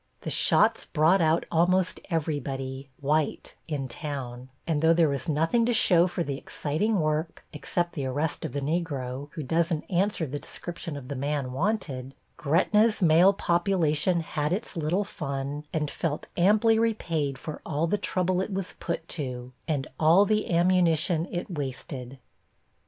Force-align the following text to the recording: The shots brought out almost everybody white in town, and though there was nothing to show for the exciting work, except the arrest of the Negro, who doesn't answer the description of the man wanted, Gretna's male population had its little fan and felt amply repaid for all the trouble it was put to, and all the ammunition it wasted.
The 0.21 0.31
shots 0.31 0.85
brought 0.85 1.21
out 1.21 1.45
almost 1.51 1.99
everybody 2.09 2.89
white 3.01 3.53
in 3.67 3.87
town, 3.87 4.49
and 4.65 4.81
though 4.81 4.95
there 4.95 5.07
was 5.09 5.29
nothing 5.29 5.63
to 5.67 5.73
show 5.75 6.07
for 6.07 6.23
the 6.23 6.39
exciting 6.39 6.99
work, 6.99 7.45
except 7.53 7.93
the 7.93 8.07
arrest 8.07 8.43
of 8.43 8.51
the 8.51 8.61
Negro, 8.61 9.29
who 9.33 9.43
doesn't 9.43 9.83
answer 9.91 10.25
the 10.25 10.39
description 10.39 10.97
of 10.97 11.07
the 11.07 11.15
man 11.15 11.51
wanted, 11.51 12.15
Gretna's 12.35 13.03
male 13.03 13.31
population 13.31 14.21
had 14.21 14.51
its 14.51 14.75
little 14.75 15.03
fan 15.03 15.65
and 15.71 15.91
felt 15.91 16.25
amply 16.35 16.79
repaid 16.79 17.37
for 17.37 17.61
all 17.63 17.85
the 17.85 17.99
trouble 17.99 18.41
it 18.41 18.51
was 18.51 18.73
put 18.79 19.07
to, 19.09 19.53
and 19.67 19.87
all 19.99 20.25
the 20.25 20.51
ammunition 20.51 21.27
it 21.29 21.55
wasted. 21.59 22.17